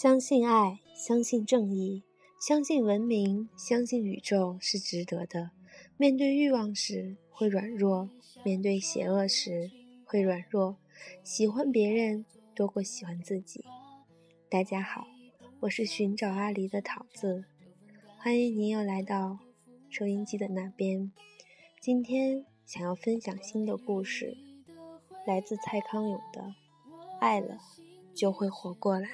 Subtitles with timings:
[0.00, 2.04] 相信爱，相信正义，
[2.40, 5.50] 相信文明，相信宇宙是值得的。
[5.96, 8.08] 面对欲望时会软弱，
[8.44, 9.72] 面对邪恶时
[10.04, 10.76] 会软弱。
[11.24, 12.24] 喜欢别人
[12.54, 13.64] 多过喜欢自己。
[14.48, 15.08] 大家好，
[15.58, 17.46] 我是寻找阿离的桃子，
[18.18, 19.40] 欢迎您又来到
[19.90, 21.10] 收音机的那边。
[21.80, 24.36] 今天想要分享新的故事，
[25.26, 26.42] 来自蔡康永的
[27.18, 27.58] 《爱了
[28.14, 29.08] 就会活过来》。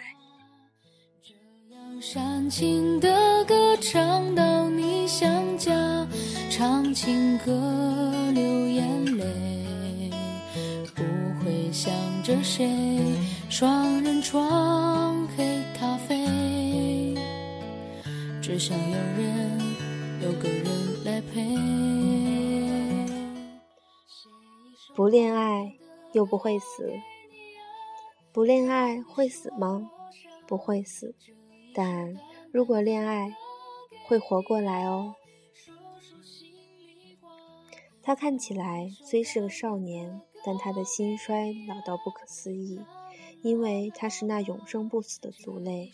[2.07, 6.07] 煽情的歌唱到你想家，
[6.51, 7.51] 唱情歌
[8.35, 10.11] 流眼泪，
[10.95, 11.03] 不
[11.41, 11.91] 会想
[12.23, 12.71] 着谁，
[13.49, 17.15] 双人床黑咖啡，
[18.43, 19.59] 只想有人
[20.23, 21.57] 有个人来陪。
[24.95, 25.73] 不恋爱
[26.13, 26.87] 又不会死，
[28.31, 29.91] 不恋爱会死吗？
[30.47, 31.15] 不会死。
[31.75, 32.17] 但
[32.53, 33.35] 如果恋爱，
[34.07, 35.15] 会活过来哦。
[38.03, 42.81] 他看起来虽是个少年，但他的心衰老到不可思议，
[43.43, 45.91] 因为他是那永生不死的族类。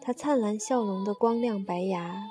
[0.00, 2.24] 他灿烂笑容的光亮白牙，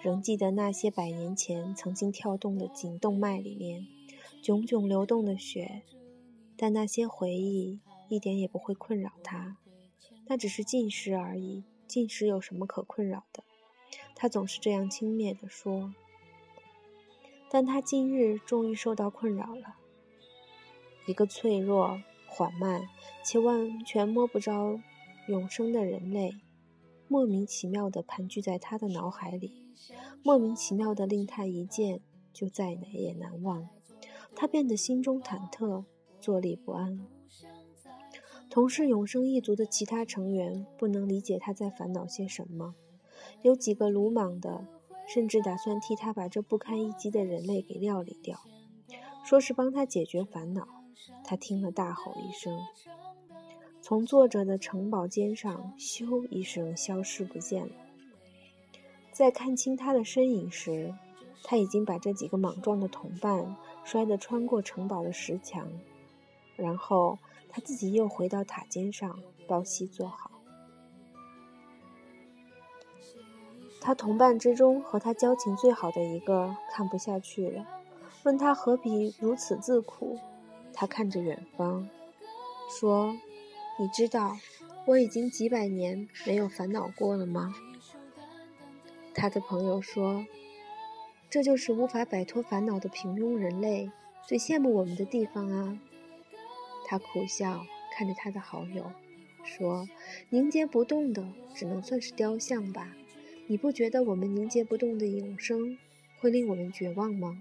[0.00, 3.86] 仍记得那些百年前曾经跳动的颈动脉里面
[4.40, 5.82] 炯炯流动的血，
[6.56, 9.56] 但那些回忆一点也不会困扰他，
[10.26, 11.64] 那只是近视而已。
[11.94, 13.44] 近视有什么可困扰的？
[14.16, 15.94] 他总是这样轻蔑地说。
[17.48, 19.76] 但他今日终于受到困扰了。
[21.06, 22.88] 一个脆弱、缓慢
[23.24, 24.80] 且完全摸不着
[25.28, 26.32] 永生的人类，
[27.06, 29.52] 莫名其妙地盘踞在他的脑海里，
[30.24, 32.00] 莫名其妙地令他一见
[32.32, 33.68] 就再也难忘。
[34.34, 35.84] 他变得心中忐忑，
[36.20, 37.06] 坐立不安。
[38.54, 42.76] 同是永生一族的其他成员不能理解他在烦恼些什么，
[43.42, 44.68] 有几个鲁莽的，
[45.08, 48.38] 甚至打算替他把这不堪一击的人类给料理掉，
[49.24, 50.68] 说是帮他解决烦恼。
[51.24, 52.56] 他听了大吼一声，
[53.82, 57.74] 从坐着的城堡尖上咻一声消失不见了。
[59.10, 60.94] 在看清他的身影时，
[61.42, 65.68] 他已经把这几个莽撞的同伴摔得穿过城堡的石墙，
[66.54, 67.18] 然后。
[67.54, 69.16] 他自己又回到塔尖上
[69.46, 70.32] 抱膝坐好。
[73.80, 77.64] 他同伴之中和他交情最好的一个看不下去了，
[78.24, 80.18] 问他何必如此自苦。
[80.72, 81.88] 他看着远方，
[82.68, 83.14] 说
[83.78, 84.36] ：“你知道
[84.86, 87.54] 我已经几百年没有烦恼过了吗？”
[89.14, 90.26] 他的朋友说
[91.30, 93.92] ：“这就是无法摆脱烦恼的平庸人类
[94.26, 95.78] 最羡慕我们的地方啊。”
[96.94, 98.92] 他苦笑，看着他的好友，
[99.42, 99.88] 说
[100.30, 102.94] ：“凝结不动的，只能算是雕像吧？
[103.48, 105.76] 你不觉得我们凝结不动的永生，
[106.20, 107.36] 会令我们绝望吗？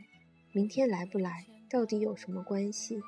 [0.54, 3.00] 明天来不来，到底有什么关系？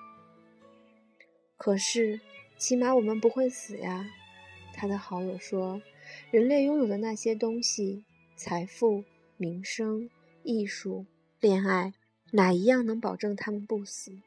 [1.57, 2.21] 可是，
[2.59, 4.07] 起码我们不会死呀。”
[4.71, 5.81] 他的好友说
[6.29, 9.03] ：“人类拥有的那些东西，财富、
[9.37, 10.11] 名声、
[10.43, 11.07] 艺术、
[11.39, 11.95] 恋爱，
[12.33, 14.19] 哪一样能保证他们不死？”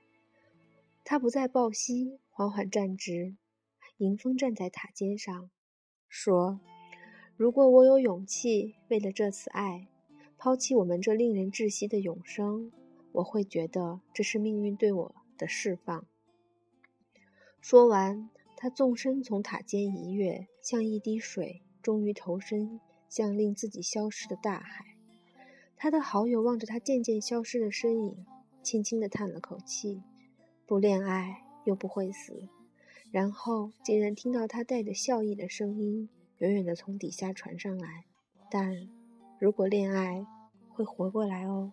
[1.10, 3.34] 他不再抱膝，缓缓站直，
[3.96, 5.48] 迎风站在塔尖上，
[6.06, 6.60] 说
[7.34, 9.88] ：“如果我有勇气，为了这次爱，
[10.36, 12.70] 抛弃我们这令人窒息的永生，
[13.12, 16.06] 我会觉得这是命运对我的释放。”
[17.62, 24.84] 说完，他纵身从塔尖一跃，像一滴水，终于投身向令自己消失的大海。
[25.74, 28.26] 他的好友望着他渐渐消失的身影，
[28.62, 30.02] 轻轻地叹了口气。
[30.68, 32.46] 不恋爱又不会死，
[33.10, 38.04] 然后竟然听到他带着笑意的声音，远远的从底下传上来。
[38.50, 38.86] 但
[39.38, 40.26] 如果恋爱，
[40.68, 41.72] 会活过来哦。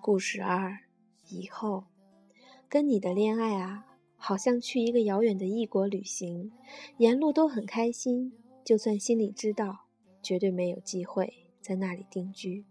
[0.00, 0.78] 故事二，
[1.28, 1.84] 以后
[2.66, 3.87] 跟你的恋爱啊。
[4.18, 6.52] 好像去一个遥远的异国旅行，
[6.98, 8.32] 沿路都很开心。
[8.64, 9.86] 就算心里知道，
[10.22, 11.32] 绝对没有机会
[11.62, 12.66] 在那里定居。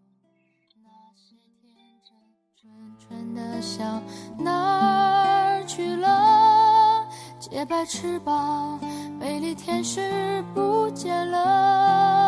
[4.38, 7.10] 哪儿去了？
[7.40, 8.80] 洁白翅膀，
[9.18, 12.28] 美丽天使不见了。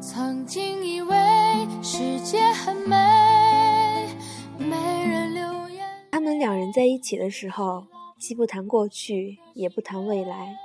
[0.00, 1.16] 曾经以为
[1.82, 3.15] 世界很美。
[6.38, 7.86] 两人在一起的时候，
[8.18, 10.56] 既不谈过去，也不谈未来，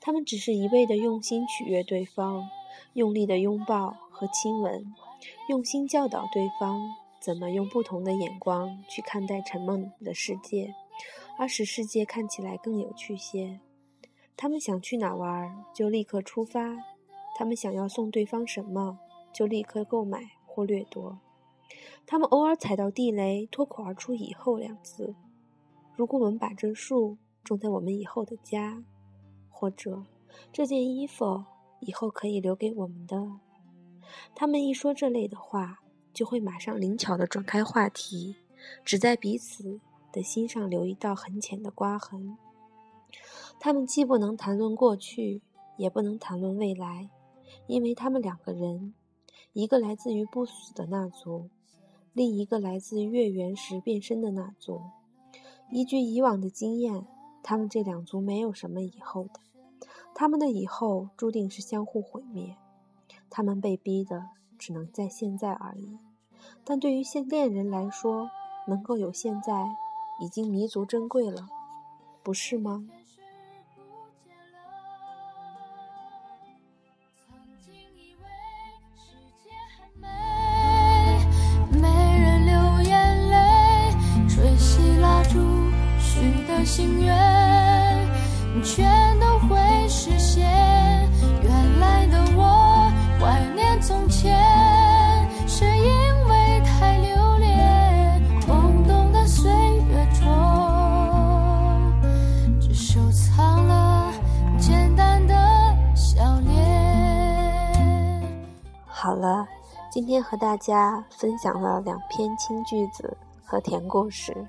[0.00, 2.48] 他们只是一味的用心取悦对方，
[2.92, 4.84] 用力的拥抱和亲吻，
[5.48, 6.82] 用心教导对方
[7.20, 10.74] 怎么用不同的眼光去看待沉闷的世界，
[11.38, 13.60] 而使世界看起来更有趣些。
[14.36, 16.76] 他们想去哪玩，就立刻出发；
[17.36, 18.98] 他们想要送对方什么，
[19.32, 21.18] 就立刻购买或掠夺。
[22.06, 25.14] 他们偶尔踩到地雷，脱口而出“以后”两字。
[25.96, 28.82] 如果我们把这树种在我们以后的家，
[29.48, 30.04] 或者
[30.52, 31.44] 这件衣服
[31.80, 33.40] 以后可以留给我们的，
[34.34, 35.80] 他们一说这类的话，
[36.12, 38.36] 就会马上灵巧地转开话题，
[38.84, 39.80] 只在彼此
[40.12, 42.36] 的心上留一道很浅的刮痕。
[43.60, 45.40] 他们既不能谈论过去，
[45.76, 47.08] 也不能谈论未来，
[47.66, 48.94] 因为他们两个人，
[49.54, 51.48] 一个来自于不死的那族，
[52.12, 54.80] 另一个来自月圆时变身的那族。
[55.70, 57.06] 依据以往的经验，
[57.40, 59.38] 他们这两族没有什么以后的，
[60.12, 62.56] 他们的以后注定是相互毁灭。
[63.30, 65.98] 他们被逼的只能在现在而已。
[66.64, 68.28] 但对于现恋人来说，
[68.66, 69.52] 能够有现在，
[70.20, 71.46] 已经弥足珍贵了，
[72.24, 72.88] 不是吗？
[86.76, 87.14] 心愿
[88.64, 88.84] 全
[89.20, 89.56] 都会
[89.88, 90.42] 实现。
[91.40, 92.90] 原来的我
[93.20, 94.36] 怀念从前，
[95.46, 100.26] 是因为太留恋懵懂的岁月中，
[102.60, 104.12] 只收藏了
[104.58, 105.32] 简单的
[105.94, 108.20] 笑脸。
[108.84, 109.46] 好了，
[109.92, 114.44] 今天和大家分享了两篇轻句子和甜故事。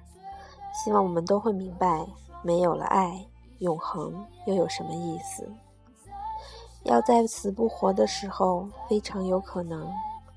[0.83, 2.05] 希望我们都会明白，
[2.43, 3.25] 没有了爱，
[3.59, 4.13] 永恒
[4.45, 5.49] 又有什么意思？
[6.83, 9.91] 要在死不活的时候，非常有可能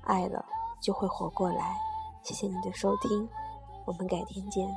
[0.05, 0.43] 爱了
[0.81, 1.77] 就会活过来。
[2.23, 3.27] 谢谢你的收听，
[3.85, 4.67] 我们改天见。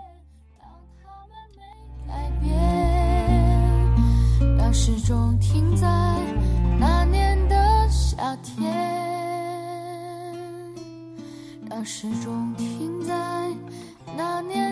[4.58, 5.86] 让时钟停在
[6.78, 8.66] 那年的夏天，
[11.70, 13.14] 让时钟停在
[14.16, 14.71] 那年。